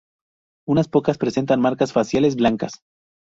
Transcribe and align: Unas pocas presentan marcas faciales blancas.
Unas 0.67 0.87
pocas 0.87 1.19
presentan 1.19 1.61
marcas 1.61 1.93
faciales 1.93 2.35
blancas. 2.35 2.81